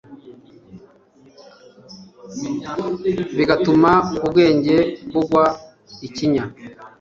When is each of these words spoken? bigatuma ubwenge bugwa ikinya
bigatuma 3.37 3.91
ubwenge 4.25 4.75
bugwa 5.11 5.45
ikinya 6.07 6.43